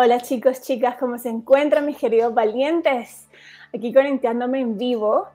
[0.00, 3.28] Hola chicos, chicas, ¿cómo se encuentran mis queridos valientes?
[3.74, 5.26] Aquí conectándome en vivo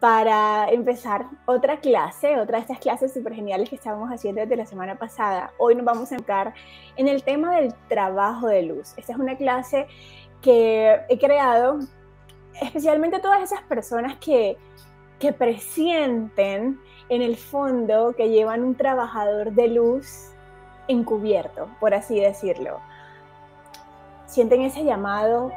[0.00, 4.66] para empezar otra clase, otra de estas clases súper geniales que estábamos haciendo desde la
[4.66, 5.52] semana pasada.
[5.58, 6.54] Hoy nos vamos a enfocar
[6.96, 8.94] en el tema del trabajo de luz.
[8.96, 9.86] Esta es una clase
[10.42, 11.78] que he creado
[12.60, 14.56] especialmente todas esas personas que,
[15.20, 20.32] que presienten en el fondo que llevan un trabajador de luz
[20.88, 22.80] encubierto, por así decirlo
[24.30, 25.50] sienten ese llamado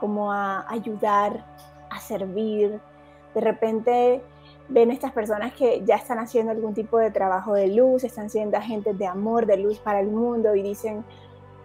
[0.00, 1.44] como a ayudar,
[1.88, 2.80] a servir.
[3.34, 4.22] De repente
[4.68, 8.56] ven estas personas que ya están haciendo algún tipo de trabajo de luz, están siendo
[8.56, 11.04] agentes de amor, de luz para el mundo y dicen,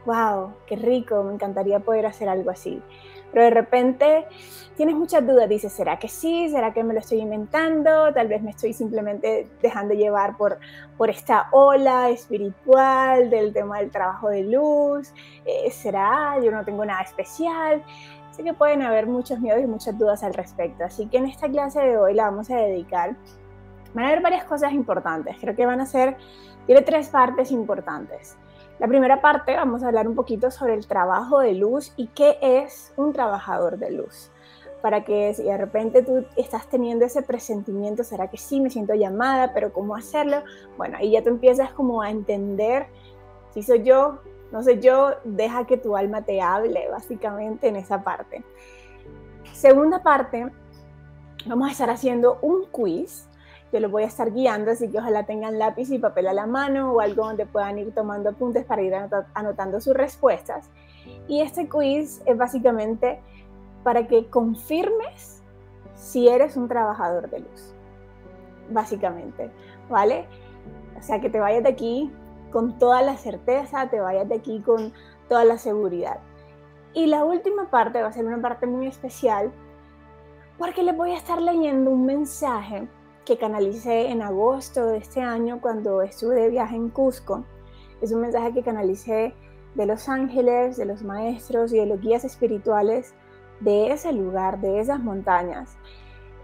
[0.06, 2.82] wow, qué rico, me encantaría poder hacer algo así.
[3.32, 4.26] Pero de repente
[4.78, 6.50] tienes muchas dudas, dices, ¿será que sí?
[6.50, 8.14] ¿Será que me lo estoy inventando?
[8.14, 10.60] Tal vez me estoy simplemente dejando llevar por,
[10.98, 15.12] por esta ola espiritual del tema del trabajo de luz.
[15.46, 16.40] Eh, ¿Será?
[16.44, 17.84] Yo no tengo nada especial.
[18.32, 20.84] Sé que pueden haber muchos miedos y muchas dudas al respecto.
[20.84, 23.16] Así que en esta clase de hoy la vamos a dedicar.
[23.96, 25.36] Van a haber varias cosas importantes.
[25.42, 26.18] Creo que van a ser,
[26.68, 28.38] tiene tres partes importantes.
[28.80, 32.38] La primera parte vamos a hablar un poquito sobre el trabajo de luz y qué
[32.42, 34.30] es un trabajador de luz.
[34.84, 38.94] Para que si de repente tú estás teniendo ese presentimiento, ¿será que sí me siento
[38.94, 39.52] llamada?
[39.56, 40.44] Pero ¿cómo hacerlo?
[40.78, 42.86] Bueno, ahí ya tú empiezas como a entender
[43.52, 44.20] si soy yo,
[44.52, 48.44] no sé yo, deja que tu alma te hable básicamente en esa parte.
[49.54, 50.52] Segunda parte,
[51.48, 53.28] vamos a estar haciendo un quiz
[53.72, 56.46] yo los voy a estar guiando, así que ojalá tengan lápiz y papel a la
[56.46, 58.94] mano o algo donde puedan ir tomando apuntes para ir
[59.34, 60.70] anotando sus respuestas.
[61.28, 63.20] Y este quiz es básicamente
[63.84, 65.42] para que confirmes
[65.96, 67.74] si eres un trabajador de luz,
[68.70, 69.50] básicamente,
[69.90, 70.26] ¿vale?
[70.98, 72.12] O sea, que te vayas de aquí
[72.52, 74.94] con toda la certeza, te vayas de aquí con
[75.28, 76.20] toda la seguridad.
[76.94, 79.52] Y la última parte va a ser una parte muy especial
[80.58, 82.88] porque les voy a estar leyendo un mensaje
[83.28, 87.44] que canalicé en agosto de este año cuando estuve de viaje en Cusco.
[88.00, 89.34] Es un mensaje que canalicé
[89.76, 93.14] de los ángeles, de los maestros y de los guías espirituales
[93.60, 95.78] de ese lugar, de esas montañas.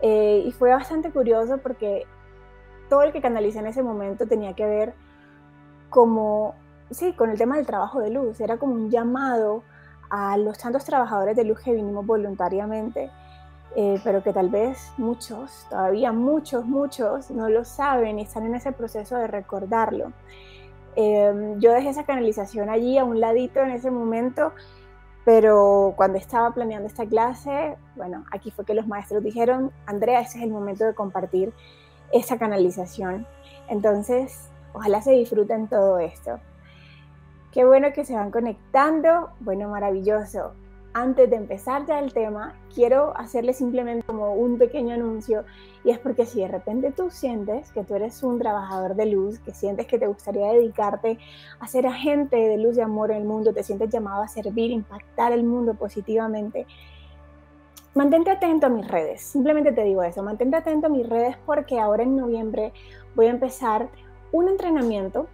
[0.02, 2.06] Eh, y fue bastante curioso porque
[2.90, 4.94] todo el que canalicé en ese momento tenía que ver
[5.90, 6.54] como,
[6.92, 8.42] sí, con el tema del trabajo de luz.
[8.42, 9.64] Era como un llamado
[10.10, 13.10] a los tantos trabajadores de luz que vinimos voluntariamente
[13.76, 18.56] eh, pero que tal vez muchos, todavía muchos, muchos no lo saben y están en
[18.56, 20.12] ese proceso de recordarlo.
[20.96, 24.54] Em, yo dejé esa canalización allí a un ladito en ese momento,
[25.26, 30.38] pero cuando estaba planeando esta clase, bueno, aquí fue que los maestros dijeron, Andrea, ese
[30.38, 31.52] es el momento de compartir
[32.12, 33.26] esa canalización.
[33.70, 36.40] Entonces, ojalá se disfruten todo esto.
[37.52, 39.30] Qué bueno que se van conectando.
[39.40, 40.54] Bueno, maravilloso
[40.94, 45.44] antes de empezar ya el tema, quiero hacerle simplemente como un pequeño anuncio
[45.84, 49.40] y es porque si de repente tú sientes que tú eres un trabajador de luz,
[49.40, 51.18] que sientes que te gustaría dedicarte
[51.60, 54.70] a ser agente de luz y amor en el mundo, te sientes llamado a servir,
[54.70, 56.68] impactar el mundo positivamente,
[57.96, 59.22] mantente atento a mis redes.
[59.22, 62.72] Simplemente te digo eso, mantente atento a mis redes porque ahora en noviembre
[63.16, 63.90] voy a empezar
[64.32, 65.28] un entrenamiento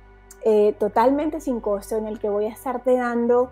[0.46, 3.52] eh, totalmente sin costo en el que voy a estarte dando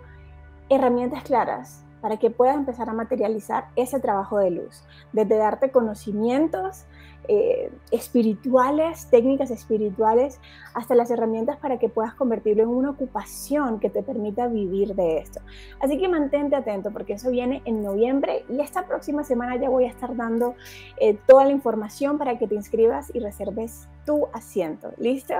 [0.70, 6.84] herramientas claras para que puedas empezar a materializar ese trabajo de luz, desde darte conocimientos
[7.28, 10.40] eh, espirituales, técnicas espirituales,
[10.72, 15.18] hasta las herramientas para que puedas convertirlo en una ocupación que te permita vivir de
[15.18, 15.40] esto.
[15.78, 19.84] Así que mantente atento porque eso viene en noviembre y esta próxima semana ya voy
[19.84, 20.54] a estar dando
[20.96, 24.92] eh, toda la información para que te inscribas y reserves tu asiento.
[24.96, 25.34] ¿Listo?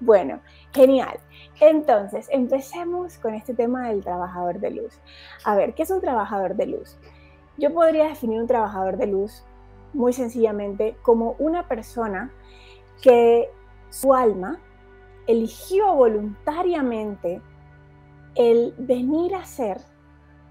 [0.00, 0.40] Bueno,
[0.72, 1.18] genial.
[1.60, 4.98] Entonces, empecemos con este tema del trabajador de luz.
[5.44, 6.96] A ver, ¿qué es un trabajador de luz?
[7.58, 9.44] Yo podría definir un trabajador de luz
[9.96, 12.30] muy sencillamente como una persona
[13.02, 13.50] que
[13.88, 14.60] su alma
[15.26, 17.40] eligió voluntariamente
[18.34, 19.80] el venir a ser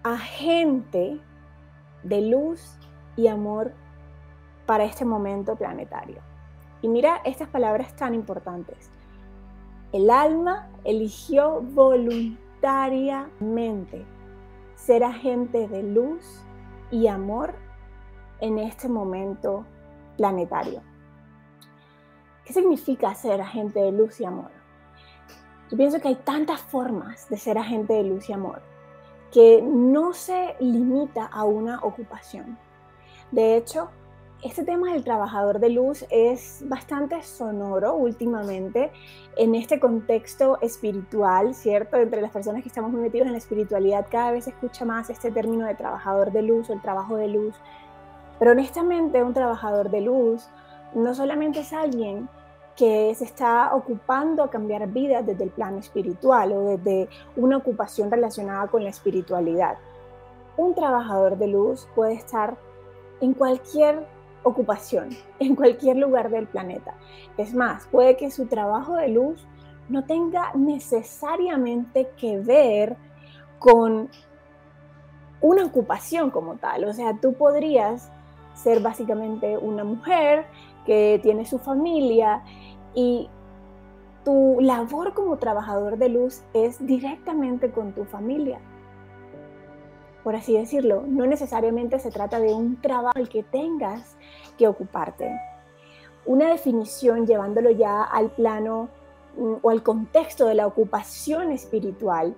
[0.04, 1.20] agente
[2.04, 2.80] de luz
[3.16, 3.74] y amor
[4.66, 6.18] para este momento planetario.
[6.82, 8.90] Y mira estas palabras tan importantes.
[9.92, 14.04] El alma eligió voluntariamente
[14.76, 16.44] ser agente de luz
[16.92, 17.54] y amor
[18.40, 19.66] en este momento
[20.18, 20.82] planetario.
[22.44, 24.52] ¿Qué significa ser agente de luz y amor?
[25.70, 28.62] Yo pienso que hay tantas formas de ser agente de luz y amor
[29.32, 32.58] que no se limita a una ocupación.
[33.32, 33.90] De hecho,
[34.44, 38.92] este tema del trabajador de luz es bastante sonoro últimamente
[39.36, 41.98] en este contexto espiritual, ¿cierto?
[41.98, 45.10] Entre las personas que estamos muy metidos en la espiritualidad, cada vez se escucha más
[45.10, 47.56] este término de trabajador de luz o el trabajo de luz.
[48.40, 50.48] Pero honestamente, un trabajador de luz
[50.94, 52.30] no solamente es alguien
[52.76, 58.12] que se está ocupando a cambiar vidas desde el plano espiritual o desde una ocupación
[58.12, 59.78] relacionada con la espiritualidad.
[60.58, 62.58] Un trabajador de luz puede estar
[63.22, 64.06] en cualquier
[64.44, 65.10] ocupación
[65.40, 66.94] en cualquier lugar del planeta.
[67.38, 69.46] Es más, puede que su trabajo de luz
[69.90, 72.96] no tenga necesariamente que ver
[73.60, 74.10] con
[75.42, 76.86] una ocupación como tal.
[76.86, 78.12] O sea, tú podrías
[78.56, 80.48] ser básicamente una mujer
[80.86, 82.44] que tiene su familia
[82.96, 83.30] y
[84.24, 88.60] tu labor como trabajador de luz es directamente con tu familia
[90.26, 91.04] por así decirlo.
[91.06, 94.18] No necesariamente se trata de un trabajo al que tengas
[94.58, 95.40] que ocuparte.
[96.26, 98.90] Una definición llevándolo ya al plano
[99.38, 102.36] mm, o al contexto de la ocupación espiritual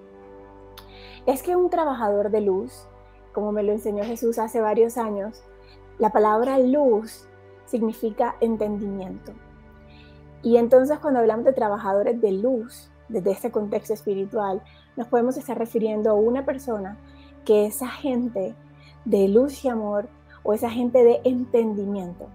[1.25, 2.89] es que un trabajador de luz,
[3.31, 5.41] como me lo enseñó Jesús hace varios años,
[5.99, 7.27] la palabra luz
[7.65, 9.33] significa entendimiento.
[10.43, 14.61] Y entonces cuando hablamos de trabajadores de luz, desde este contexto espiritual,
[14.95, 16.97] nos podemos estar refiriendo a una persona
[17.45, 18.53] que esa gente
[19.05, 20.09] de luz y amor
[20.43, 22.27] o esa gente de entendimiento.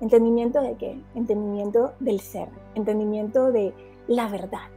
[0.00, 1.02] ¿Entendimiento de qué?
[1.14, 3.74] Entendimiento del ser, entendimiento de
[4.06, 4.68] la verdad,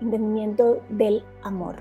[0.00, 1.76] entendimiento del amor.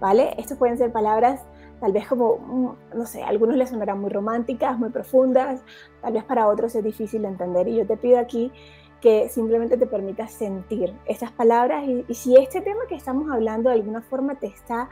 [0.00, 0.34] ¿Vale?
[0.38, 1.40] Estas pueden ser palabras
[1.80, 5.62] tal vez como, mm, no sé, algunos les sonarán muy románticas, muy profundas,
[6.00, 7.68] tal vez para otros es difícil de entender.
[7.68, 8.52] Y yo te pido aquí
[9.00, 13.70] que simplemente te permitas sentir estas palabras y, y si este tema que estamos hablando
[13.70, 14.88] de alguna forma te está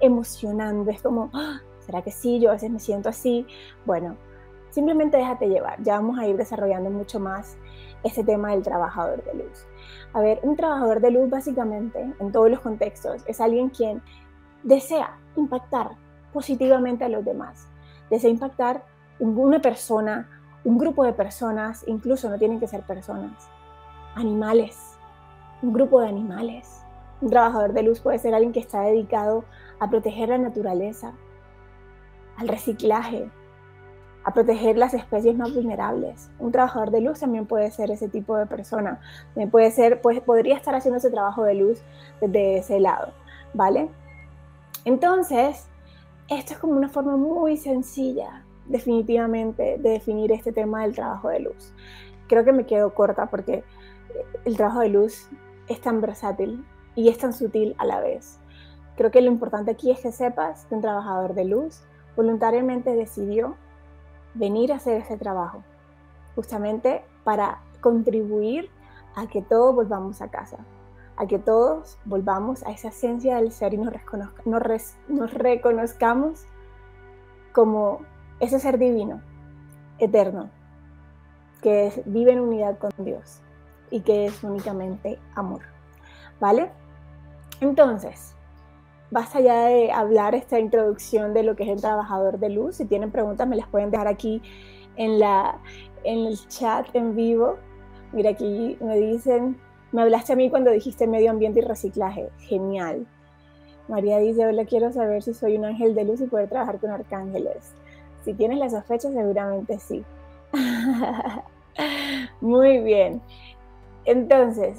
[0.00, 2.40] emocionando, es como, ah, ¿será que sí?
[2.40, 3.46] Yo a veces me siento así.
[3.84, 4.16] Bueno,
[4.70, 7.58] simplemente déjate llevar, ya vamos a ir desarrollando mucho más
[8.02, 9.66] ese tema del trabajador de luz.
[10.12, 14.02] A ver, un trabajador de luz básicamente, en todos los contextos, es alguien quien
[14.62, 15.90] desea impactar
[16.32, 17.68] positivamente a los demás,
[18.10, 18.84] desea impactar
[19.18, 20.28] una persona,
[20.64, 23.48] un grupo de personas, incluso no tienen que ser personas,
[24.14, 24.96] animales,
[25.62, 26.82] un grupo de animales.
[27.20, 29.44] Un trabajador de luz puede ser alguien que está dedicado
[29.78, 31.12] a proteger la naturaleza,
[32.36, 33.30] al reciclaje,
[34.24, 36.30] a proteger las especies más vulnerables.
[36.38, 39.00] Un trabajador de luz también puede ser ese tipo de persona.
[39.50, 41.82] puede ser, pues, podría estar haciendo ese trabajo de luz
[42.20, 43.12] desde ese lado,
[43.52, 43.90] ¿vale?
[44.84, 45.68] Entonces,
[46.30, 51.40] esto es como una forma muy sencilla, definitivamente, de definir este tema del trabajo de
[51.40, 51.74] luz.
[52.28, 53.64] Creo que me quedo corta porque
[54.44, 55.28] el trabajo de luz
[55.68, 58.38] es tan versátil y es tan sutil a la vez.
[58.96, 61.82] Creo que lo importante aquí es que sepas que un trabajador de luz
[62.16, 63.56] voluntariamente decidió
[64.34, 65.64] venir a hacer ese trabajo,
[66.36, 68.70] justamente para contribuir
[69.16, 70.58] a que todos volvamos a casa,
[71.20, 73.92] a que todos volvamos a esa esencia del ser y nos,
[75.06, 76.46] nos reconozcamos
[77.52, 78.00] como
[78.40, 79.20] ese ser divino,
[79.98, 80.48] eterno,
[81.60, 83.42] que vive en unidad con Dios
[83.90, 85.60] y que es únicamente amor.
[86.40, 86.70] ¿Vale?
[87.60, 88.34] Entonces,
[89.10, 92.76] basta ya de hablar esta introducción de lo que es el trabajador de luz.
[92.76, 94.40] Si tienen preguntas, me las pueden dejar aquí
[94.96, 95.60] en, la,
[96.02, 97.58] en el chat en vivo.
[98.12, 99.60] Mira, aquí me dicen,
[99.92, 102.28] me hablaste a mí cuando dijiste medio ambiente y reciclaje.
[102.40, 103.06] Genial.
[103.88, 106.90] María dice, hola, quiero saber si soy un ángel de luz y poder trabajar con
[106.90, 107.74] arcángeles.
[108.24, 110.04] Si tienes la sospecha, seguramente sí.
[112.40, 113.20] Muy bien.
[114.04, 114.78] Entonces,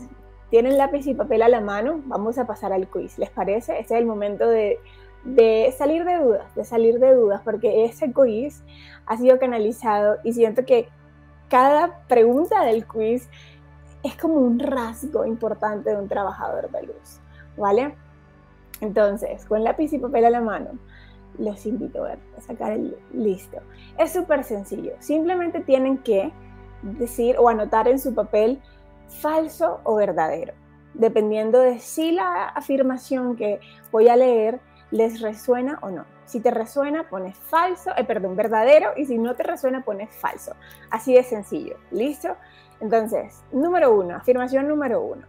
[0.49, 3.17] tienen lápiz y papel a la mano, vamos a pasar al quiz.
[3.17, 3.79] ¿Les parece?
[3.79, 4.79] Este es el momento de,
[5.77, 8.63] salir de dudas, de salir de dudas, porque ese quiz
[9.05, 10.89] ha sido canalizado y siento que
[11.49, 13.29] cada pregunta del quiz
[14.03, 17.19] es como un rasgo importante de un trabajador de luz,
[17.57, 17.95] ¿vale?
[18.79, 20.71] Entonces, con lápiz y papel a la mano,
[21.37, 23.57] los invito a, sacar el listo.
[23.97, 26.31] Es súper sencillo, simplemente tienen que
[26.81, 28.59] decir o anotar en su papel
[29.07, 30.53] falso o verdadero,
[30.93, 33.59] dependiendo de si la afirmación que
[33.91, 36.05] voy a leer les resuena o no.
[36.31, 40.55] Si te resuena, pones falso, eh, perdón, verdadero, y si no te resuena, pones falso.
[40.89, 41.75] Así de sencillo.
[41.91, 42.37] ¿Listo?
[42.79, 45.23] Entonces, número uno, afirmación número uno.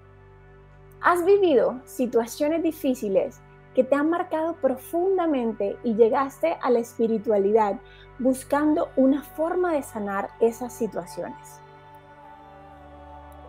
[1.01, 3.41] ¿Has vivido situaciones difíciles
[3.75, 7.81] que te han marcado profundamente y llegaste a la espiritualidad
[8.21, 11.61] buscando una forma de sanar esas situaciones?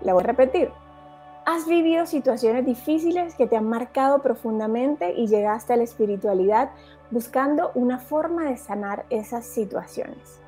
[0.01, 0.71] La voy a repetir.
[1.45, 6.71] Has vivido situaciones difíciles que te han marcado profundamente y llegaste a la espiritualidad
[7.13, 10.41] buscando una forma de sanar esas situaciones.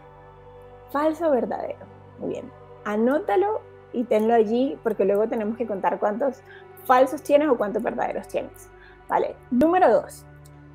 [0.91, 1.85] falso o verdadero.
[2.19, 2.51] Muy bien,
[2.85, 3.61] anótalo
[3.93, 6.41] y tenlo allí porque luego tenemos que contar cuántos
[6.85, 8.69] falsos tienes o cuántos verdaderos tienes.
[9.07, 10.25] Vale, número dos,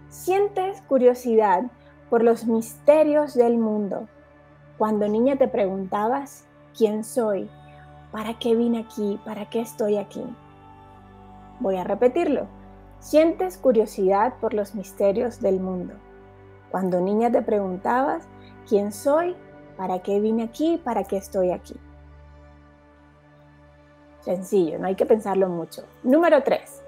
[0.09, 1.65] sientes curiosidad
[2.09, 4.09] por los misterios del mundo.
[4.79, 6.45] Cuando niña te preguntabas,
[6.77, 7.51] ¿quién soy?
[8.13, 9.19] ¿Para qué vine aquí?
[9.25, 10.25] ¿Para qué estoy aquí?
[11.59, 12.47] Voy a repetirlo.
[13.01, 15.95] Sientes curiosidad por los misterios del mundo.
[16.71, 18.29] Cuando niña te preguntabas,
[18.69, 19.35] ¿quién soy?
[19.77, 20.79] ¿Para qué vine aquí?
[20.83, 21.75] ¿Para qué estoy aquí?
[24.21, 25.85] Sencillo, no hay que pensarlo mucho.
[26.03, 26.83] Número 3.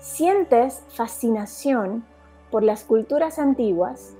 [0.00, 2.04] Sientes fascinación
[2.50, 4.14] por las culturas antiguas,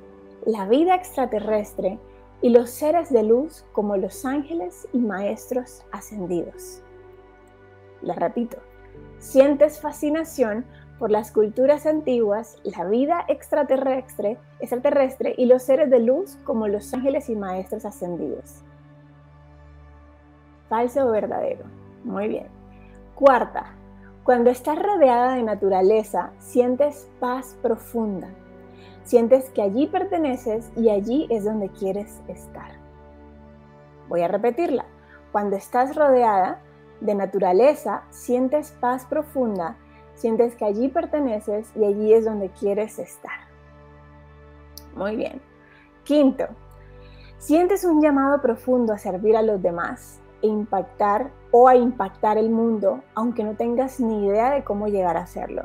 [0.44, 1.98] la vida extraterrestre
[2.42, 6.82] y los seres de luz como los ángeles y maestros ascendidos.
[8.02, 8.58] Le repito,
[9.18, 10.66] sientes fascinación
[10.98, 16.92] por las culturas antiguas, la vida extraterrestre, extraterrestre y los seres de luz como los
[16.94, 18.62] ángeles y maestros ascendidos.
[20.68, 21.64] ¿Falso o verdadero?
[22.02, 22.46] Muy bien.
[23.14, 23.74] Cuarta,
[24.24, 28.28] cuando estás rodeada de naturaleza, sientes paz profunda.
[29.04, 32.72] Sientes que allí perteneces y allí es donde quieres estar.
[34.08, 34.84] Voy a repetirla.
[35.30, 36.58] Cuando estás rodeada
[37.00, 39.76] de naturaleza, sientes paz profunda,
[40.16, 43.46] sientes que allí perteneces y allí es donde quieres estar.
[44.96, 45.40] Muy bien.
[46.04, 46.46] Quinto,
[47.38, 52.50] sientes un llamado profundo a servir a los demás e impactar o a impactar el
[52.50, 55.62] mundo, aunque no tengas ni idea de cómo llegar a hacerlo.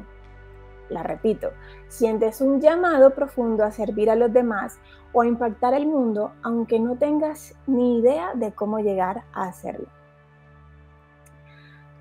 [0.89, 1.51] La repito,
[1.87, 4.79] sientes un llamado profundo a servir a los demás
[5.13, 9.87] o a impactar el mundo, aunque no tengas ni idea de cómo llegar a hacerlo.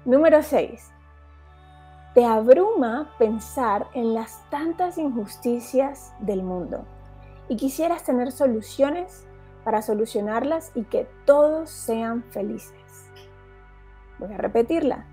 [0.05, 0.91] Número 6.
[2.15, 6.85] Te abruma pensar en las tantas injusticias del mundo
[7.49, 9.29] y quisieras tener soluciones
[9.63, 13.11] para solucionarlas y que todos sean felices.
[14.19, 15.07] Voy a repetirla.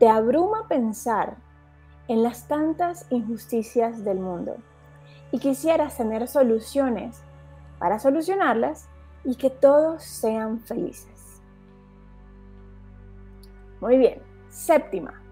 [0.00, 1.36] Te abruma pensar
[2.08, 4.56] en las tantas injusticias del mundo
[5.30, 7.22] y quisieras tener soluciones
[7.78, 8.88] para solucionarlas
[9.22, 11.40] y que todos sean felices.
[13.80, 14.20] Muy bien.
[14.48, 15.25] Séptima.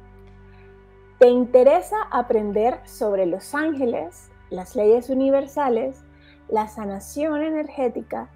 [1.19, 6.05] ¿Te interesa aprender sobre los ángeles, las leyes universales,
[6.49, 8.29] la sanación energética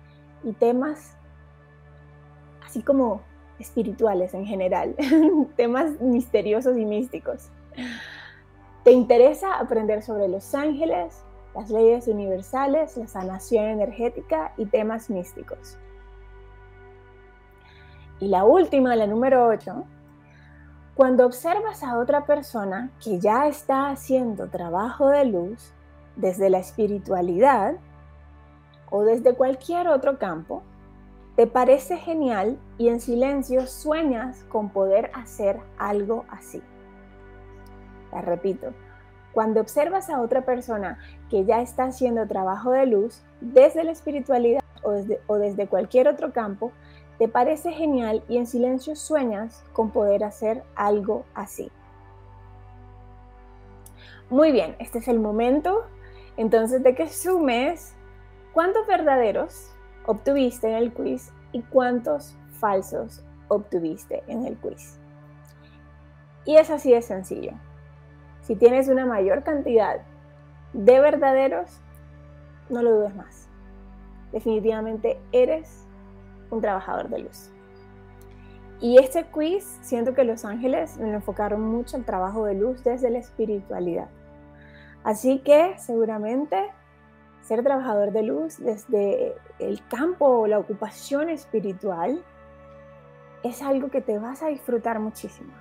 [0.43, 1.19] y temas
[2.69, 3.23] así como
[3.59, 4.95] espirituales en general,
[5.57, 7.49] temas misteriosos y místicos.
[8.85, 15.79] ¿Te interesa aprender sobre los ángeles, las leyes universales, la sanación energética y temas místicos?
[18.21, 19.85] Y la última, la número 8,
[20.99, 25.73] cuando observas a otra persona que ya está haciendo trabajo de luz
[26.17, 27.77] desde la espiritualidad,
[28.91, 30.65] o desde cualquier otro campo,
[31.37, 36.61] te parece genial y en silencio sueñas con poder hacer algo así.
[38.11, 38.73] La repito,
[39.33, 40.99] cuando observas a otra persona
[41.31, 46.09] que ya está haciendo trabajo de luz desde la espiritualidad o desde, o desde cualquier
[46.09, 46.73] otro campo,
[47.19, 51.71] te parece genial y en silencio sueñas con poder hacer algo así.
[54.31, 55.85] Muy bien, este es el momento
[56.37, 57.97] entonces de que sumes
[58.59, 59.73] ¿Cuántos verdaderos
[60.05, 64.99] obtuviste en el quiz y cuántos falsos obtuviste en el quiz?
[66.45, 67.53] Y es así de sencillo.
[68.41, 70.01] Si tienes una mayor cantidad
[70.73, 71.81] de verdaderos,
[72.69, 73.49] no lo dudes más.
[74.33, 75.87] Definitivamente eres
[76.51, 77.51] un trabajador de luz.
[78.81, 83.11] Y este quiz, siento que los ángeles me enfocaron mucho al trabajo de luz desde
[83.11, 84.09] la espiritualidad.
[85.03, 86.71] Así que seguramente
[87.41, 92.23] ser trabajador de luz desde el campo o la ocupación espiritual
[93.43, 95.53] es algo que te vas a disfrutar muchísimo.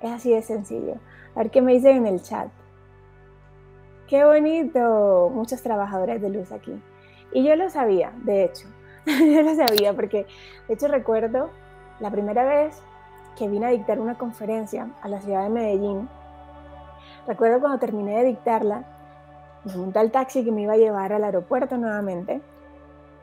[0.00, 0.96] Es así de sencillo.
[1.34, 2.48] A ver qué me dicen en el chat.
[4.06, 6.78] Qué bonito, muchos trabajadores de luz aquí.
[7.32, 8.68] Y yo lo sabía, de hecho.
[9.06, 10.26] yo lo sabía porque,
[10.68, 11.50] de hecho, recuerdo
[12.00, 12.80] la primera vez
[13.36, 16.08] que vine a dictar una conferencia a la ciudad de Medellín.
[17.26, 18.84] Recuerdo cuando terminé de dictarla,
[19.64, 22.40] me monté al taxi que me iba a llevar al aeropuerto nuevamente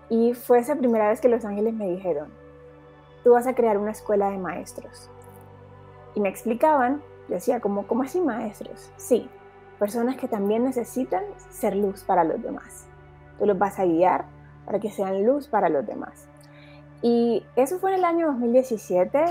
[0.09, 2.29] y fue esa primera vez que Los Ángeles me dijeron,
[3.23, 5.09] tú vas a crear una escuela de maestros.
[6.15, 8.91] Y me explicaban, yo decía, ¿cómo, ¿cómo así maestros?
[8.97, 9.29] Sí,
[9.79, 12.85] personas que también necesitan ser luz para los demás.
[13.39, 14.25] Tú los vas a guiar
[14.71, 16.29] para que sean luz para los demás.
[17.01, 19.25] Y eso fue en el año 2017,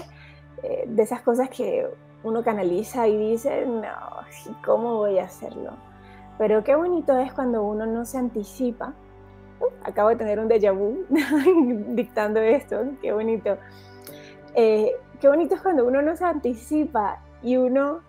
[0.62, 1.88] eh, de esas cosas que
[2.22, 5.70] uno canaliza y dice, no, ¿cómo voy a hacerlo?
[6.36, 8.92] Pero qué bonito es cuando uno no se anticipa
[9.84, 11.06] acabo de tener un déjà vu
[11.94, 13.56] dictando esto, qué bonito.
[14.54, 18.02] Eh, qué bonito es cuando uno no se anticipa y uno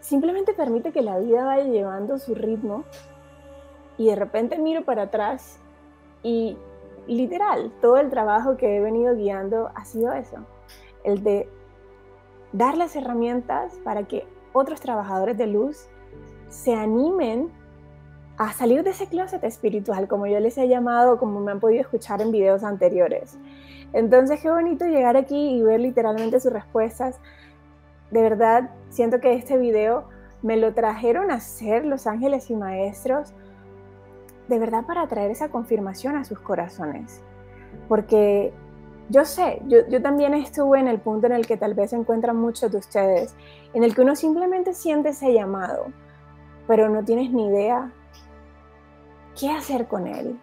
[0.00, 2.84] simplemente permite que la vida vaya llevando su ritmo
[3.96, 5.60] y de repente miro para atrás
[6.24, 6.56] y
[7.06, 10.38] literal, todo el trabajo que he venido guiando ha sido eso,
[11.04, 11.48] el de
[12.52, 15.86] dar las herramientas para que otros trabajadores de luz
[16.48, 17.50] se animen
[18.36, 21.82] a salir de ese closet espiritual, como yo les he llamado, como me han podido
[21.82, 23.38] escuchar en videos anteriores.
[23.92, 27.20] Entonces, qué bonito llegar aquí y ver literalmente sus respuestas.
[28.10, 30.08] De verdad, siento que este video
[30.42, 33.34] me lo trajeron a hacer los ángeles y maestros,
[34.48, 37.20] de verdad para traer esa confirmación a sus corazones.
[37.88, 38.52] Porque
[39.08, 41.96] yo sé, yo, yo, también estuve en el punto en el que tal vez se
[41.96, 43.34] encuentran muchos de ustedes,
[43.74, 45.86] en el que uno simplemente siente ese llamado,
[46.66, 47.92] pero no tienes ni idea
[49.38, 50.38] qué hacer con él.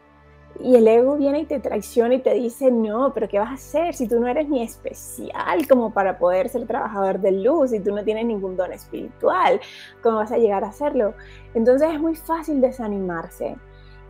[0.60, 3.54] Y el ego viene y te traiciona y te dice, no, pero ¿qué vas a
[3.54, 7.80] hacer si tú no eres ni especial como para poder ser trabajador de luz y
[7.80, 9.60] tú no tienes ningún don espiritual?
[10.04, 11.14] ¿Cómo vas a llegar a hacerlo?
[11.54, 13.56] Entonces es muy fácil desanimarse.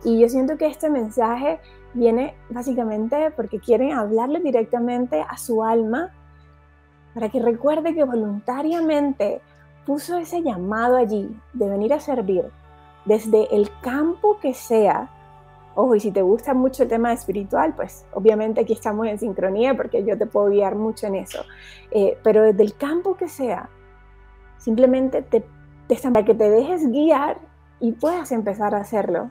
[0.04, 1.60] Y yo siento que este mensaje
[1.94, 6.10] viene básicamente porque quieren hablarle directamente a su alma
[7.14, 9.40] para que recuerde que voluntariamente
[9.86, 12.44] puso ese llamado allí de venir a servir
[13.04, 15.10] desde el campo que sea.
[15.74, 19.74] Ojo, y si te gusta mucho el tema espiritual, pues obviamente aquí estamos en sincronía
[19.74, 21.44] porque yo te puedo guiar mucho en eso.
[21.90, 23.68] Eh, pero desde el campo que sea,
[24.58, 25.44] simplemente te,
[25.88, 27.38] te, para que te dejes guiar
[27.80, 29.30] y puedas empezar a hacerlo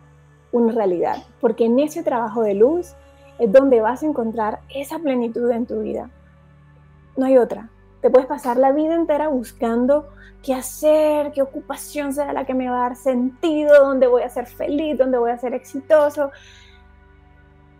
[0.51, 1.17] una realidad.
[1.39, 2.93] Porque en ese trabajo de luz
[3.39, 6.09] es donde vas a encontrar esa plenitud en tu vida.
[7.17, 7.69] No hay otra.
[8.01, 10.09] Te puedes pasar la vida entera buscando
[10.41, 14.29] qué hacer, qué ocupación será la que me va a dar sentido, dónde voy a
[14.29, 16.31] ser feliz, dónde voy a ser exitoso.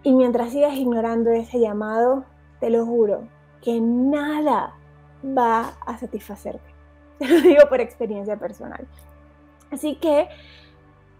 [0.04, 2.26] Y mientras sigas ignorando ese llamado,
[2.60, 3.24] te lo juro,
[3.62, 4.74] que nada
[5.26, 6.72] va a satisfacerte.
[7.20, 8.88] Te lo digo por experiencia personal.
[9.70, 10.28] Así que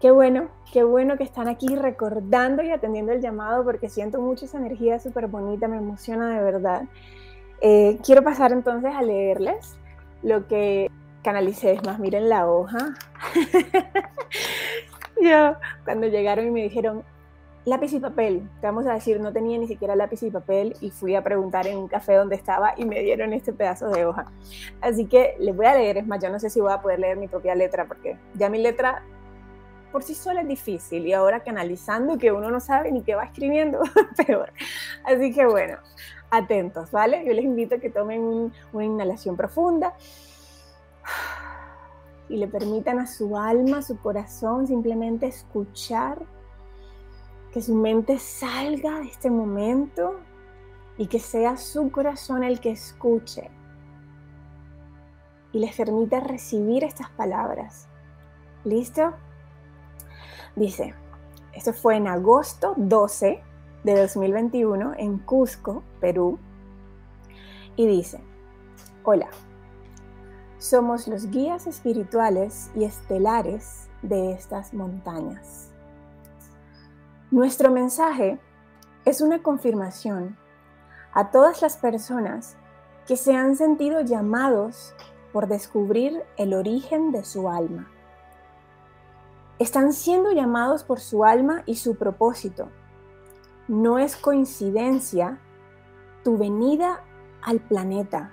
[0.02, 4.46] qué bueno, qué bueno que están aquí recordando y atendiendo el llamado porque siento mucha
[4.46, 6.82] esa energía súper bonita, me emociona de verdad.
[7.60, 9.76] Eh, quiero pasar entonces a leerles
[10.24, 10.90] lo que
[11.22, 11.74] canalicé.
[11.74, 12.96] Es más, miren la hoja.
[15.22, 17.04] Yo, cuando llegaron y me dijeron,
[17.64, 20.90] lápiz y papel, te vamos a decir, no tenía ni siquiera lápiz y papel y
[20.90, 24.26] fui a preguntar en un café donde estaba y me dieron este pedazo de hoja.
[24.80, 26.98] Así que les voy a leer, es más, yo no sé si voy a poder
[26.98, 29.04] leer mi propia letra porque ya mi letra
[29.92, 33.24] por sí sola es difícil y ahora canalizando que uno no sabe ni qué va
[33.24, 33.80] escribiendo,
[34.26, 34.52] peor.
[35.04, 35.76] Así que bueno,
[36.30, 37.24] atentos, ¿vale?
[37.24, 39.94] Yo les invito a que tomen una inhalación profunda
[42.28, 46.18] y le permitan a su alma, a su corazón simplemente escuchar,
[47.52, 50.18] que su mente salga de este momento
[50.96, 53.50] y que sea su corazón el que escuche
[55.52, 57.88] y les permita recibir estas palabras.
[58.64, 59.14] ¿Listo?
[60.56, 60.94] Dice,
[61.52, 63.42] esto fue en agosto 12
[63.84, 66.38] de 2021 en Cusco, Perú,
[67.76, 68.20] y dice,
[69.02, 69.28] hola,
[70.58, 75.70] somos los guías espirituales y estelares de estas montañas.
[77.30, 78.38] Nuestro mensaje
[79.04, 80.36] es una confirmación
[81.14, 82.56] a todas las personas
[83.06, 84.94] que se han sentido llamados
[85.32, 87.90] por descubrir el origen de su alma.
[89.62, 92.68] Están siendo llamados por su alma y su propósito
[93.68, 95.38] no es coincidencia
[96.24, 97.04] tu venida
[97.42, 98.32] al planeta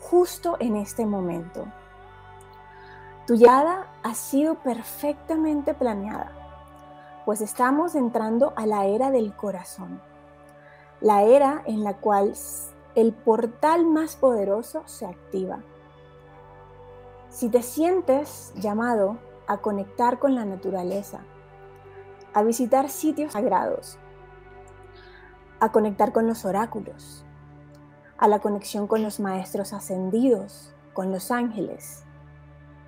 [0.00, 1.68] justo en este momento.
[3.28, 6.32] Tu llegada ha sido perfectamente planeada,
[7.24, 10.00] pues estamos entrando a la era del corazón,
[11.00, 12.34] la era en la cual
[12.96, 15.60] el portal más poderoso se activa.
[17.30, 21.20] Si te sientes llamado a conectar con la naturaleza,
[22.34, 23.98] a visitar sitios sagrados,
[25.58, 27.24] a conectar con los oráculos,
[28.18, 32.04] a la conexión con los maestros ascendidos, con los ángeles.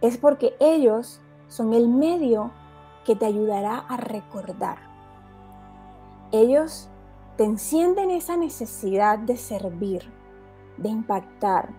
[0.02, 2.52] Es porque ellos son el medio
[3.04, 4.78] que te ayudará a recordar.
[6.30, 6.90] Ellos
[7.36, 10.02] te encienden esa necesidad de servir,
[10.76, 11.70] de impactar,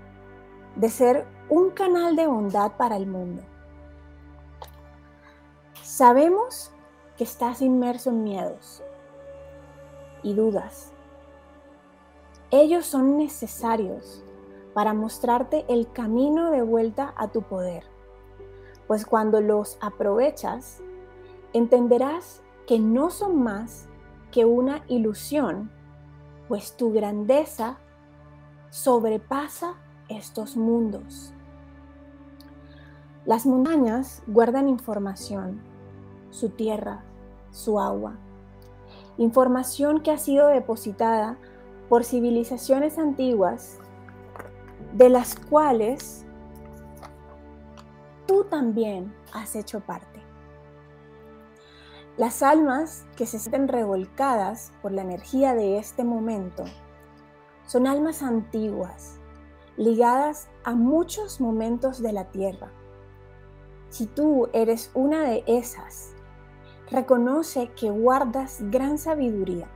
[0.75, 3.43] de ser un canal de bondad para el mundo.
[6.01, 6.71] Sabemos
[7.15, 8.81] que estás inmerso en miedos,
[10.23, 10.91] y dudas.
[12.49, 14.23] Ellos son necesarios
[14.73, 17.83] para mostrarte el camino de vuelta a tu poder,
[18.87, 20.81] pues cuando los aprovechas,
[21.53, 23.87] entenderás que no son más
[24.31, 25.69] que una ilusión,
[26.47, 27.77] pues tu grandeza
[28.71, 29.75] sobrepasa
[30.09, 31.31] estos mundos.
[33.23, 35.69] Las montañas guardan información,
[36.31, 37.03] su tierra,
[37.51, 38.17] su agua,
[39.17, 41.37] información que ha sido depositada
[41.89, 43.77] por civilizaciones antiguas,
[44.93, 46.25] de las cuales
[48.25, 50.21] tú también has hecho parte.
[52.17, 56.65] Las almas que se sienten revolcadas por la energía de este momento
[57.65, 59.17] son almas antiguas,
[59.77, 62.71] ligadas a muchos momentos de la Tierra.
[63.89, 66.10] Si tú eres una de esas,
[66.91, 69.67] reconoce que guardas gran sabiduría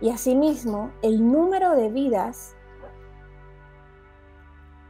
[0.00, 2.54] y asimismo el número de vidas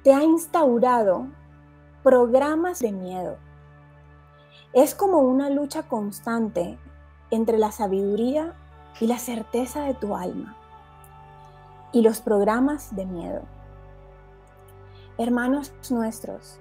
[0.05, 1.27] te ha instaurado
[2.03, 3.39] programas de miedo
[4.73, 6.79] es como una lucha constante
[7.31, 8.55] entre la sabiduría
[9.01, 10.57] y la certeza de tu alma
[11.93, 13.43] y los programas de miedo.
[15.19, 16.61] Hermanos nuestros,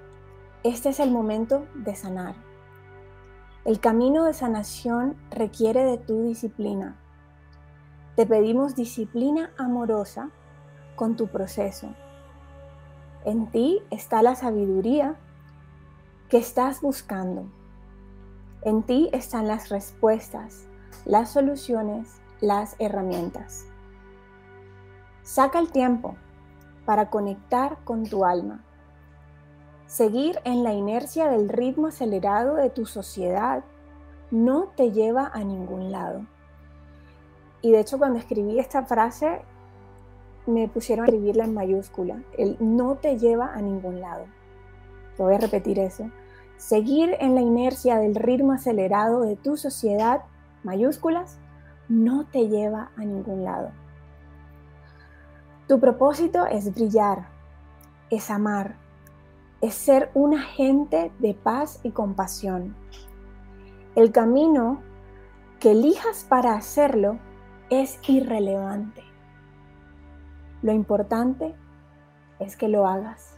[0.64, 2.49] este es el momento de sanar.
[3.70, 6.96] El camino de sanación requiere de tu disciplina.
[8.16, 10.32] Te pedimos disciplina amorosa
[10.96, 11.94] con tu proceso.
[13.26, 15.18] En ti está la sabiduría
[16.30, 17.46] que estás buscando
[18.64, 20.68] en ti están las respuestas,
[21.06, 23.68] las soluciones, las herramientas.
[25.22, 26.18] Saca el tiempo
[26.86, 28.66] para conectar con tu alma.
[29.90, 33.64] Seguir en la inercia del ritmo acelerado de tu sociedad
[34.30, 36.28] no te lleva a ningún lado.
[37.64, 39.42] Y de hecho cuando escribí esta frase
[40.46, 42.22] me pusieron a escribirla en mayúscula.
[42.38, 44.26] El no te lleva a ningún lado.
[45.18, 46.12] Voy a repetir eso.
[46.58, 50.22] Seguir en la inercia del ritmo acelerado de tu sociedad,
[50.62, 51.40] mayúsculas,
[51.88, 53.72] no te lleva a ningún lado.
[55.68, 57.26] Tu propósito es brillar,
[58.12, 58.76] es amar,
[59.62, 62.76] es ser un agente de paz y compasión.
[63.96, 64.82] El camino
[65.60, 67.20] que elijas para hacerlo
[67.70, 69.04] es irrelevante.
[70.62, 71.56] Lo importante
[72.40, 73.38] es que lo hagas.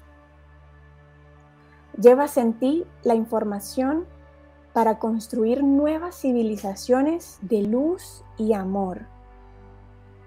[1.99, 4.05] Llevas en ti la información
[4.73, 9.07] para construir nuevas civilizaciones de luz y amor.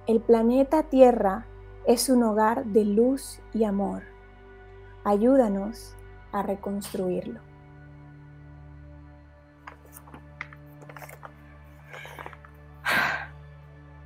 [0.07, 1.47] El planeta Tierra
[1.87, 4.14] es un hogar de luz y amor.
[5.05, 5.95] Ayúdanos
[6.33, 7.41] a reconstruirlo.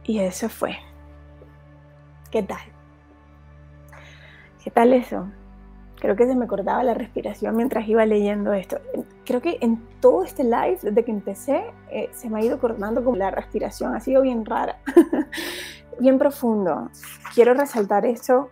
[0.04, 0.76] Y eso fue.
[2.30, 2.58] ¿Qué tal?
[4.64, 5.28] ¿Qué tal eso?
[6.00, 8.78] Creo que se me cortaba la respiración mientras iba leyendo esto.
[9.24, 13.04] Creo que en todo este live, desde que empecé, eh, se me ha ido cortando
[13.04, 13.94] como la respiración.
[13.94, 14.78] Ha sido bien rara,
[16.00, 16.90] bien profundo.
[17.34, 18.50] Quiero resaltar esto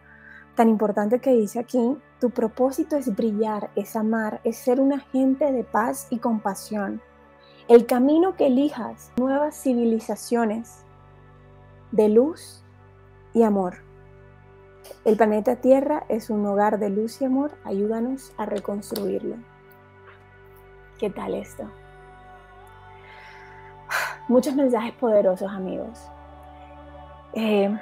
[0.55, 1.97] tan importante que dice aquí.
[2.21, 7.03] Tu propósito es brillar, es amar, es ser un agente de paz y compasión.
[7.69, 10.85] El camino que elijas, nuevas civilizaciones
[11.93, 12.65] de luz
[13.35, 13.79] y amor.
[15.05, 17.53] El planeta Tierra es un hogar de luz y amor.
[17.65, 19.37] Ayúdanos a reconstruirlo.
[20.99, 21.65] ¿Qué tal esto?
[24.29, 26.01] Muchos mensajes poderosos, amigos.
[27.35, 27.79] Eh,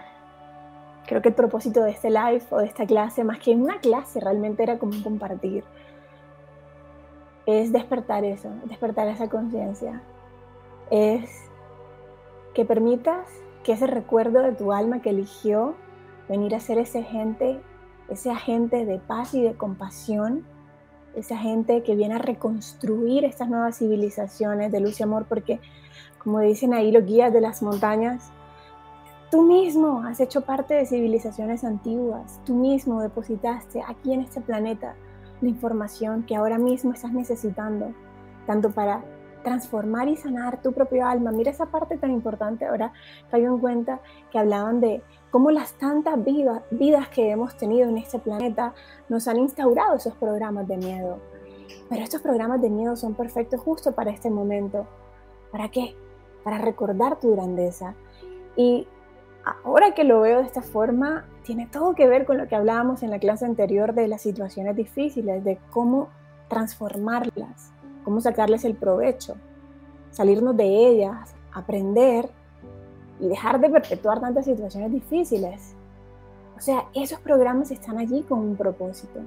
[1.07, 4.21] creo que el propósito de este live o de esta clase, más que una clase,
[4.21, 5.65] realmente era como compartir.
[7.47, 10.03] Es despertar eso, despertar esa conciencia.
[10.91, 11.31] Es
[12.55, 13.27] que permitas
[13.63, 15.75] que ese recuerdo de tu alma que eligió
[16.29, 17.61] venir a ser ese agente,
[18.09, 20.47] ese agente de paz y de compasión,
[21.15, 25.61] ese agente que viene a reconstruir estas nuevas civilizaciones de luz y amor, porque
[26.19, 28.31] como dicen ahí los guías de las montañas,
[29.31, 34.95] tú mismo has hecho parte de civilizaciones antiguas, tú mismo depositaste aquí en este planeta
[35.41, 37.93] la información que ahora mismo estás necesitando,
[38.47, 39.05] tanto para
[39.43, 41.31] transformar y sanar tu propio alma.
[41.31, 42.93] Mira esa parte tan importante ahora
[43.31, 44.01] caigo en cuenta
[44.33, 48.75] que hablaban de cómo las tantas vidas que hemos tenido en este planeta
[49.09, 51.19] nos han instaurado esos programas de miedo.
[51.89, 54.87] Pero estos programas de miedo son perfectos justo para este momento.
[55.53, 55.95] ¿Para qué?
[56.43, 57.95] Para recordar tu grandeza.
[58.57, 58.89] Y
[59.65, 63.03] ahora que lo veo de esta forma, tiene todo que ver con lo que hablábamos
[63.03, 66.09] en la clase anterior de las situaciones difíciles, de cómo
[66.49, 69.35] transformarlas cómo sacarles el provecho,
[70.11, 72.29] salirnos de ellas, aprender
[73.19, 75.75] y dejar de perpetuar tantas situaciones difíciles.
[76.57, 79.21] O sea, esos programas están allí con un propósito.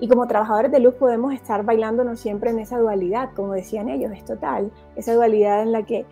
[0.00, 4.12] Y como trabajadores de luz podemos estar bailándonos siempre en esa dualidad, como decían ellos,
[4.12, 6.06] es total, esa dualidad en la que,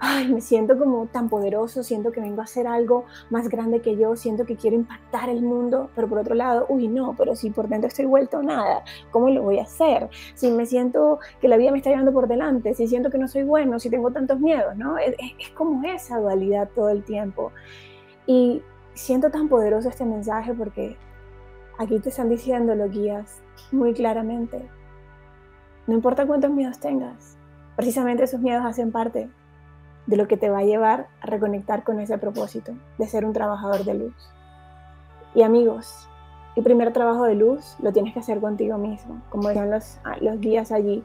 [0.00, 3.96] ay, me siento como tan poderoso, siento que vengo a hacer algo más grande que
[3.96, 7.50] yo, siento que quiero impactar el mundo, pero por otro lado, uy, no, pero si
[7.50, 10.08] por dentro estoy vuelto nada, ¿cómo lo voy a hacer?
[10.34, 13.28] Si me siento que la vida me está llevando por delante, si siento que no
[13.28, 14.98] soy bueno, si tengo tantos miedos, ¿no?
[14.98, 17.52] Es, es como esa dualidad todo el tiempo.
[18.26, 18.62] Y
[18.94, 20.96] siento tan poderoso este mensaje porque
[21.78, 24.68] aquí te están diciendo, lo guías muy claramente.
[25.86, 27.36] No importa cuántos miedos tengas,
[27.76, 29.30] precisamente esos miedos hacen parte
[30.08, 33.34] de lo que te va a llevar a reconectar con ese propósito de ser un
[33.34, 34.14] trabajador de luz.
[35.34, 36.08] Y amigos,
[36.56, 40.16] el primer trabajo de luz lo tienes que hacer contigo mismo, como decían los, ah,
[40.22, 41.04] los guías allí.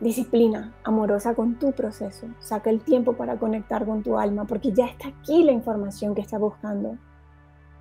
[0.00, 2.28] Disciplina amorosa con tu proceso.
[2.38, 6.22] Saca el tiempo para conectar con tu alma, porque ya está aquí la información que
[6.22, 6.96] estás buscando.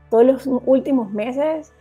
[0.09, 1.71] Todos los últimos meses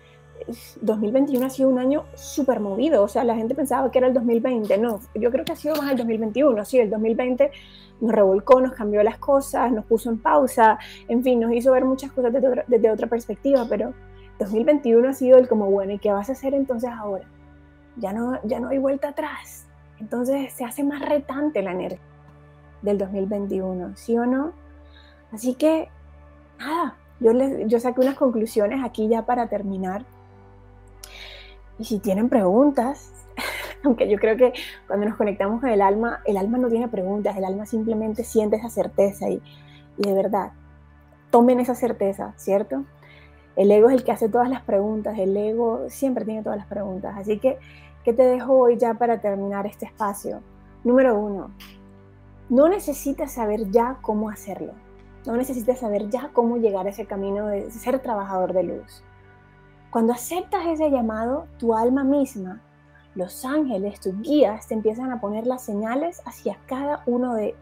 [0.80, 4.14] 2021 ha sido un año súper movido, o sea, la gente pensaba que era el
[4.14, 7.50] 2020, no, yo creo que ha sido más el 2021, sí, el 2020
[8.00, 11.84] nos revolcó, nos cambió las cosas, nos puso en pausa, en fin, nos hizo ver
[11.84, 13.94] muchas cosas desde otra, desde otra perspectiva, pero
[14.38, 17.24] 2021 ha sido el como, bueno, ¿y qué vas a hacer entonces ahora?
[17.96, 19.66] Ya no, ya no hay vuelta atrás,
[19.98, 22.00] entonces se hace más retante la energía
[22.82, 24.52] del 2021, ¿sí o no?
[25.32, 25.88] Así que,
[26.58, 30.04] nada, yo, les, yo saqué unas conclusiones aquí ya para terminar
[31.78, 33.12] y si tienen preguntas,
[33.84, 34.52] aunque yo creo que
[34.86, 38.56] cuando nos conectamos con el alma, el alma no tiene preguntas, el alma simplemente siente
[38.56, 39.40] esa certeza y,
[39.96, 40.52] de verdad,
[41.30, 42.84] tomen esa certeza, ¿cierto?
[43.56, 46.66] El ego es el que hace todas las preguntas, el ego siempre tiene todas las
[46.66, 47.14] preguntas.
[47.16, 47.58] Así que,
[48.04, 50.42] ¿qué te dejo hoy ya para terminar este espacio?
[50.84, 51.50] Número uno,
[52.48, 54.72] no necesitas saber ya cómo hacerlo.
[55.26, 59.02] No necesitas saber ya cómo llegar a ese camino de ser trabajador de luz.
[59.90, 62.60] Cuando aceptas ese llamado, tu alma misma,
[63.14, 67.54] los ángeles, tus guías, te empiezan a poner las señales hacia cada uno de,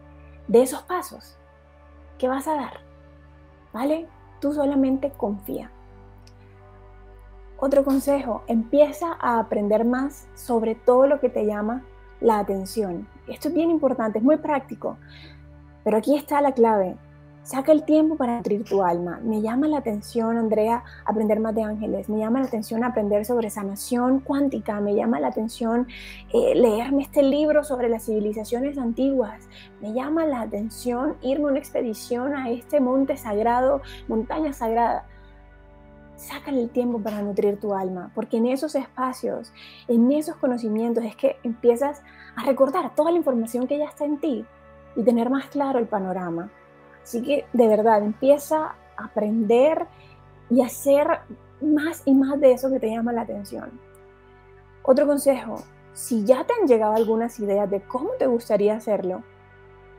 [0.51, 1.37] esos pasos
[2.17, 2.79] que vas a dar.
[3.71, 4.07] ¿Vale?
[4.39, 5.71] Tú solamente confía.
[7.57, 11.83] Otro consejo, empieza a aprender más sobre todo lo que te llama
[12.19, 13.07] la atención.
[13.27, 14.97] Esto es bien importante, es muy práctico,
[15.83, 16.97] pero aquí está la clave.
[17.45, 19.19] Saca el tiempo para nutrir tu alma.
[19.21, 22.09] Me llama la atención, Andrea, aprender más de ángeles.
[22.09, 24.81] Me llama la atención aprender sobre sanación cuántica.
[24.81, 25.87] Me llama la atención
[26.33, 29.47] eh, leerme este libro sobre las civilizaciones antiguas.
[29.79, 35.05] Me llama la atención irme a una expedición a este monte sagrado, montaña sagrada.
[36.15, 39.53] Sácale el tiempo para nutrir tu alma, porque en esos espacios,
[39.87, 42.01] en esos conocimientos es que empiezas
[42.35, 44.45] a recordar toda la información que ya está en ti
[44.95, 46.49] y tener más claro el panorama.
[47.05, 49.85] Así que de verdad empieza a aprender
[50.49, 51.07] y hacer
[51.61, 53.79] más y más de eso que te llama la atención.
[54.81, 55.57] Otro consejo,
[55.93, 59.21] si ya te han llegado algunas ideas de cómo te gustaría hacerlo,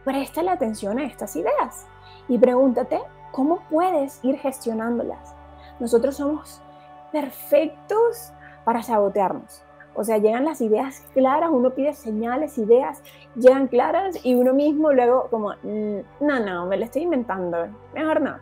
[0.04, 1.86] préstale atención a estas ideas
[2.26, 2.98] y pregúntate
[3.30, 5.32] cómo puedes ir gestionándolas.
[5.78, 6.60] Nosotros somos
[7.12, 8.32] perfectos
[8.64, 9.62] para sabotearnos.
[9.98, 13.02] O sea, llegan las ideas claras, uno pide señales, ideas,
[13.34, 18.20] llegan claras y uno mismo luego como, mm, no, no, me lo estoy inventando, mejor
[18.20, 18.36] no.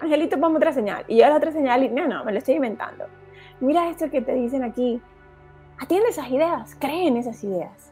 [0.00, 1.04] Angelito, ponme otra señal.
[1.08, 3.06] Y yo la otra señal y, no, no, me lo estoy inventando.
[3.60, 5.00] Mira esto que te dicen aquí.
[5.80, 7.90] Atiende esas ideas, cree en esas ideas.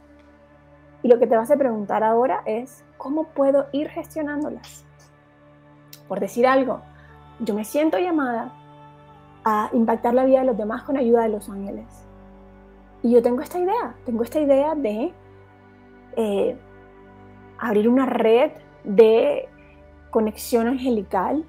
[1.03, 4.85] Y lo que te vas a preguntar ahora es, ¿cómo puedo ir gestionándolas?
[6.09, 6.83] Por decir algo,
[7.41, 8.53] yo me siento llamada
[9.49, 11.87] a impactar la vida de los demás con ayuda de los ángeles.
[13.05, 15.15] Y yo tengo esta idea, tengo esta idea de
[16.17, 16.57] eh,
[17.57, 18.51] abrir una red
[18.83, 19.49] de
[20.11, 21.45] conexión angelical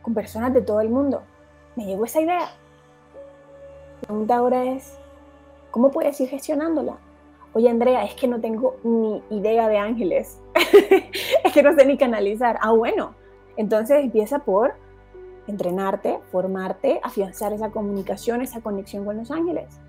[0.00, 1.24] con personas de todo el mundo.
[1.76, 2.40] Me llegó esa idea.
[4.00, 4.98] La pregunta ahora es,
[5.70, 6.96] ¿cómo puedes ir gestionándola?
[7.52, 10.40] Oye, Andrea, es que no tengo ni idea de ángeles.
[11.44, 12.58] es que no sé ni canalizar.
[12.62, 13.14] Ah, bueno.
[13.58, 14.74] Entonces empieza por
[15.46, 19.80] entrenarte, formarte, afianzar esa comunicación, esa conexión con los ángeles.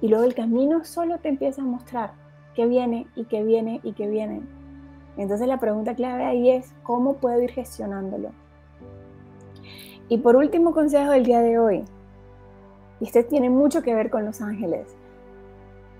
[0.00, 2.12] Y luego el camino solo te empieza a mostrar
[2.54, 4.42] qué viene y qué viene y qué viene.
[5.16, 8.30] Entonces la pregunta clave ahí es, ¿cómo puedo ir gestionándolo?
[10.08, 11.84] Y por último consejo del día de hoy,
[13.00, 14.86] y este tiene mucho que ver con los ángeles.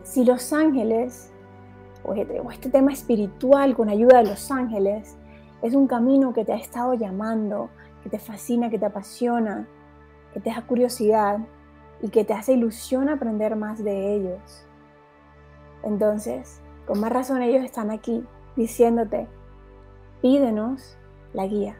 [0.02, 1.32] Si los ángeles,
[2.04, 5.16] o este, o este tema espiritual con ayuda de los ángeles,
[5.62, 7.70] es un camino que te ha estado llamando,
[8.02, 9.68] que te fascina, que te apasiona,
[10.32, 11.38] que te da curiosidad
[12.00, 14.66] y que te hace ilusión aprender más de ellos.
[15.82, 18.24] Entonces, con más razón ellos están aquí
[18.56, 19.28] diciéndote,
[20.20, 20.98] pídenos
[21.32, 21.76] la guía.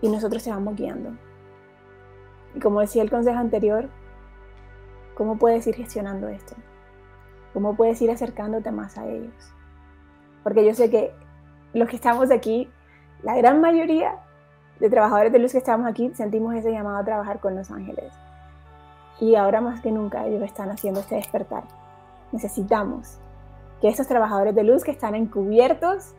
[0.00, 1.16] Y nosotros te vamos guiando.
[2.54, 3.88] Y como decía el consejo anterior,
[5.14, 6.54] ¿cómo puedes ir gestionando esto?
[7.52, 9.54] ¿Cómo puedes ir acercándote más a ellos?
[10.42, 11.12] Porque yo sé que
[11.72, 12.68] los que estamos aquí,
[13.22, 14.18] la gran mayoría
[14.84, 18.12] de trabajadores de luz que estamos aquí, sentimos ese llamado a trabajar con los ángeles.
[19.18, 21.64] Y ahora más que nunca ellos están haciendo este despertar.
[22.32, 23.16] Necesitamos
[23.80, 26.12] que estos trabajadores de luz que están encubiertos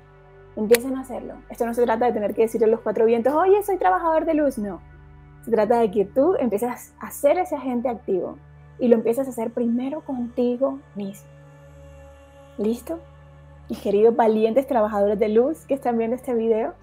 [0.55, 1.35] empiecen a hacerlo.
[1.47, 4.25] Esto no se trata de tener que decirle a los cuatro vientos, oye, soy trabajador
[4.25, 4.57] de luz.
[4.57, 4.81] No.
[5.43, 8.39] Se trata de que tú empieces a ser ese agente activo
[8.79, 11.29] y lo empiezas a hacer primero contigo mismo.
[12.57, 12.97] ¿Listo?
[13.69, 16.73] Mis queridos valientes trabajadores de luz que están viendo este video,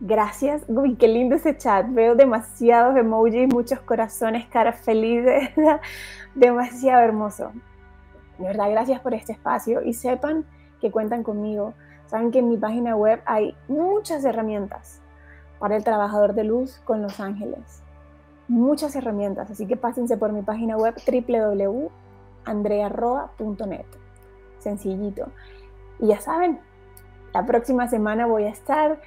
[0.00, 0.62] gracias.
[0.68, 1.86] Uy, qué lindo ese chat.
[1.90, 5.50] Veo demasiados emojis, muchos corazones, caras felices.
[6.34, 7.52] demasiado hermoso.
[8.38, 10.46] De verdad, gracias por este espacio y sepan
[10.80, 11.74] que cuentan conmigo.
[12.06, 15.00] Saben que en mi página web hay muchas herramientas
[15.58, 17.82] para el trabajador de luz con los ángeles.
[18.48, 23.86] Muchas herramientas, así que pásense por mi página web www.andrearroa.net.
[24.58, 25.26] Sencillito.
[26.00, 26.58] Y ya saben,
[27.32, 29.00] la próxima semana voy a estar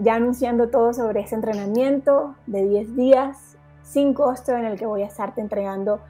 [0.00, 5.02] ya anunciando todo sobre ese entrenamiento de 10 días sin costo en el que voy
[5.02, 6.00] a estarte entregando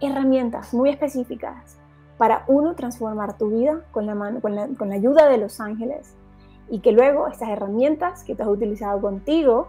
[0.00, 1.78] herramientas muy específicas
[2.18, 5.60] para uno transformar tu vida con la, mano, con, la, con la ayuda de los
[5.60, 6.14] ángeles
[6.68, 9.68] y que luego estas herramientas que tú has utilizado contigo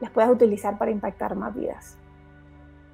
[0.00, 1.96] las puedas utilizar para impactar más vidas.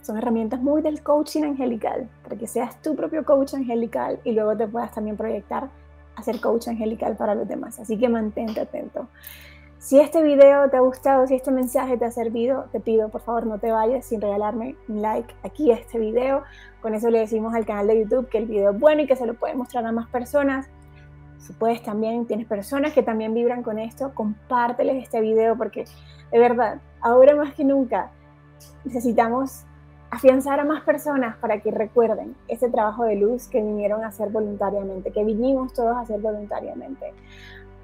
[0.03, 4.57] Son herramientas muy del coaching angelical, para que seas tu propio coach angelical y luego
[4.57, 5.69] te puedas también proyectar
[6.17, 7.79] a ser coach angelical para los demás.
[7.79, 9.09] Así que mantente atento.
[9.79, 13.21] Si este video te ha gustado, si este mensaje te ha servido, te pido por
[13.21, 16.43] favor no te vayas sin regalarme un like aquí a este video.
[16.83, 19.15] Con eso le decimos al canal de YouTube que el video es bueno y que
[19.15, 20.69] se lo puede mostrar a más personas.
[21.39, 25.85] Si puedes también, tienes personas que también vibran con esto, compárteles este video porque
[26.33, 28.11] de verdad, ahora más que nunca
[28.85, 29.65] necesitamos
[30.11, 34.31] afianzar a más personas para que recuerden ese trabajo de luz que vinieron a hacer
[34.31, 37.13] voluntariamente, que vinimos todos a hacer voluntariamente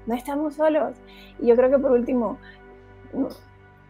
[0.05, 0.97] no estamos solos.
[1.39, 2.37] Y yo creo que por último,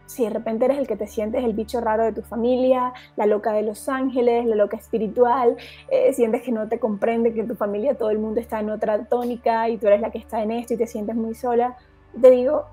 [0.06, 3.26] si de repente eres el que te sientes el bicho raro de tu familia, la
[3.26, 5.56] loca de los ángeles, la loca espiritual,
[5.90, 8.70] eh, sientes que no te comprende, que en tu familia todo el mundo está en
[8.70, 11.76] otra tónica y tú eres la que está en esto y te sientes muy sola,
[12.20, 12.64] te digo,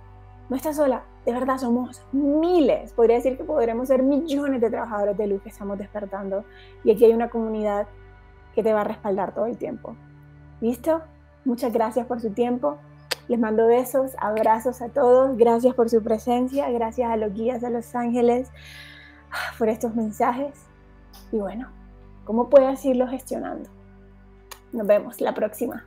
[0.49, 5.17] no estás sola, de verdad somos miles, podría decir que podremos ser millones de trabajadores
[5.17, 6.43] de luz que estamos despertando
[6.83, 7.87] y aquí hay una comunidad
[8.53, 9.95] que te va a respaldar todo el tiempo.
[10.61, 11.01] ¿Listo?
[11.45, 12.77] Muchas gracias por su tiempo.
[13.27, 15.37] Les mando besos, abrazos a todos.
[15.37, 16.69] Gracias por su presencia.
[16.71, 18.49] Gracias a los guías de Los Ángeles
[19.57, 20.53] por estos mensajes.
[21.31, 21.69] Y bueno,
[22.25, 23.69] ¿cómo puedes irlo gestionando?
[24.71, 25.85] Nos vemos la próxima.